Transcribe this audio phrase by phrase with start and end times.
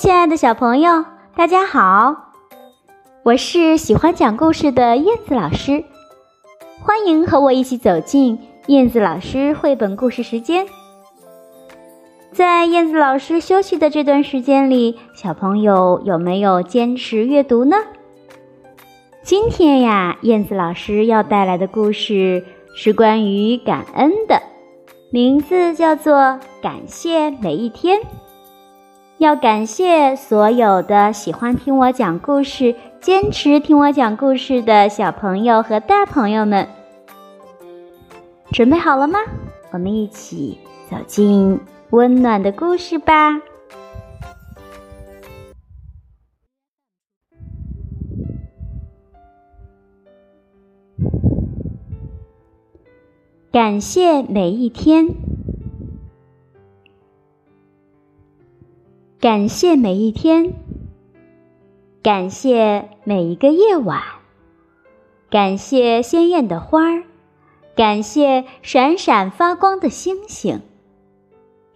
[0.00, 1.04] 亲爱的小朋友，
[1.36, 2.32] 大家好！
[3.22, 5.84] 我是喜欢讲故事的燕子老师，
[6.80, 10.66] 欢迎和我一起走进燕子老师绘本故事时间。
[12.32, 17.76] 在燕子老师休息的这段时间里，小朋友有没有坚持阅读呢？
[19.22, 22.42] 今天呀，燕子老师要带来的故事
[22.74, 24.40] 是关于感恩的，
[25.10, 26.14] 名字叫做
[26.62, 27.98] 《感谢每一天》。
[29.20, 36.66] 要感谢所有的喜欢听我讲故事、坚持听我讲故事的小朋友和大朋友们。
[38.50, 39.18] 准备好了吗？
[39.72, 40.56] 我们一起
[40.90, 43.42] 走进温暖的故事吧。
[53.52, 55.29] 感谢每一天。
[59.20, 60.54] 感谢每一天，
[62.02, 64.00] 感谢每一个夜晚，
[65.28, 67.02] 感谢鲜艳的花儿，
[67.76, 70.62] 感谢闪闪发光的星星，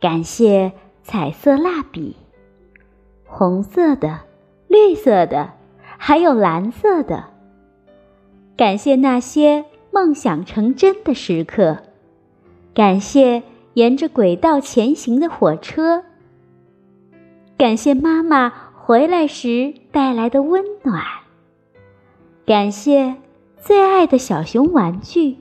[0.00, 0.72] 感谢
[1.02, 2.16] 彩色蜡笔，
[3.26, 4.20] 红色的、
[4.66, 5.52] 绿色的，
[5.98, 7.26] 还有蓝色的。
[8.56, 11.82] 感谢那些梦想成真的时刻，
[12.72, 13.42] 感谢
[13.74, 16.04] 沿着轨道前行的火车。
[17.56, 21.04] 感谢妈妈回来时带来的温暖，
[22.44, 23.14] 感谢
[23.56, 25.36] 最爱的小熊玩具。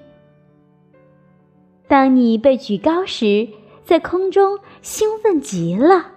[1.88, 3.50] 当你被举高时，
[3.84, 6.12] 在空中兴奋极了。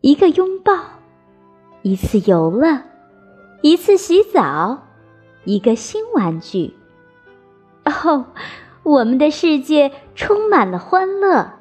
[0.00, 0.74] 一个拥抱，
[1.82, 2.82] 一次游乐，
[3.62, 4.82] 一次洗澡，
[5.44, 6.74] 一个新玩具。
[7.84, 8.26] 哦，
[8.82, 11.59] 我们的世界充满了欢乐。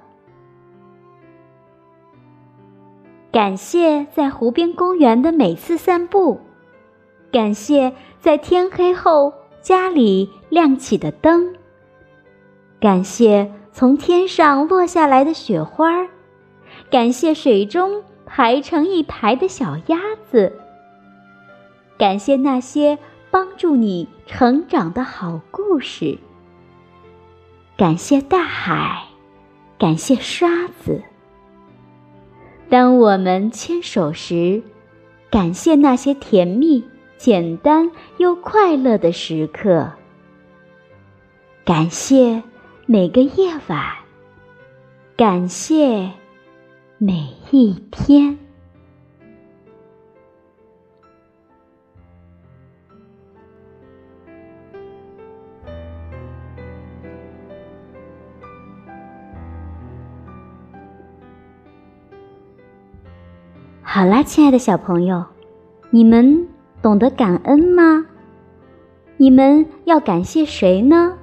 [3.32, 6.42] 感谢在湖边公园的每次散步，
[7.32, 11.54] 感谢在天黑后家里亮起的灯，
[12.80, 16.08] 感谢从天上落下来的雪花，
[16.89, 20.00] 感谢水中排成一排的小鸭
[20.32, 20.54] 子，
[22.00, 22.98] 感谢那些
[23.30, 26.18] 帮助你成长的好故事，
[27.78, 29.04] 感谢大海，
[29.78, 31.04] 感谢刷子。
[32.70, 34.62] 当我们牵手时，
[35.32, 36.84] 感谢那些甜蜜、
[37.18, 39.92] 简单又快乐的时刻。
[41.66, 42.44] 感谢
[42.86, 43.96] 每个夜晚，
[45.18, 46.12] 感谢
[46.98, 48.38] 每一天。
[63.92, 65.26] 好啦，亲爱的小朋友，
[65.89, 66.48] 你们
[66.80, 68.05] 懂得感恩吗？
[69.17, 71.17] 你们要感谢谁呢？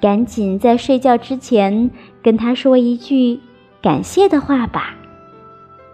[0.00, 1.90] 赶紧在睡觉之前
[2.22, 3.40] 跟他说一句
[3.82, 4.94] 感谢的话吧。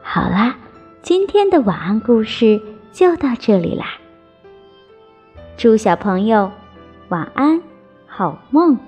[0.03, 0.55] 好啦，
[1.01, 2.61] 今天的晚安故事
[2.93, 3.87] 就到这里啦。
[5.57, 6.53] 祝小朋友
[7.09, 7.63] 晚安，
[8.07, 8.79] 好梦。